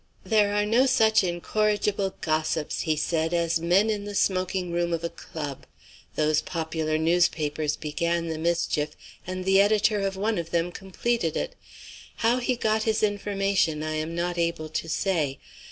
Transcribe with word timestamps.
"There 0.23 0.55
are 0.55 0.65
no 0.65 0.87
such 0.87 1.23
incorrigible 1.23 2.15
gossips," 2.21 2.81
he 2.89 2.95
said, 2.95 3.35
"as 3.35 3.59
men 3.59 3.91
in 3.91 4.05
the 4.05 4.15
smoking 4.15 4.71
room 4.71 4.93
of 4.93 5.03
a 5.03 5.09
club. 5.11 5.67
Those 6.15 6.41
popular 6.41 6.97
newspapers 6.97 7.75
began 7.75 8.25
the 8.27 8.39
mischief, 8.39 8.95
and 9.27 9.45
the 9.45 9.61
editor 9.61 9.99
of 10.01 10.17
one 10.17 10.39
of 10.39 10.49
them 10.49 10.71
completed 10.71 11.37
it. 11.37 11.53
How 12.15 12.37
he 12.37 12.55
got 12.55 12.81
his 12.81 13.03
information 13.03 13.83
I 13.83 13.93
am 13.97 14.15
not 14.15 14.39
able 14.39 14.69
to 14.69 14.89
say. 14.89 15.37